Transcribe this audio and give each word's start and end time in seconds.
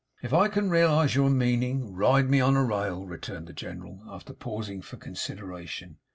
'If 0.23 0.33
I 0.33 0.47
can 0.47 0.71
realise 0.71 1.13
your 1.13 1.29
meaning, 1.29 1.93
ride 1.93 2.27
me 2.27 2.41
on 2.41 2.55
a 2.55 2.65
rail!' 2.65 3.05
returned 3.05 3.45
the 3.45 3.53
General, 3.53 4.01
after 4.09 4.33
pausing 4.33 4.81
for 4.81 4.97
consideration. 4.97 5.97